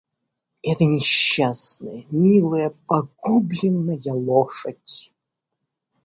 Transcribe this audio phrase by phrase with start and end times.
[0.63, 5.11] И эта несчастная, милая, погубленная лошадь!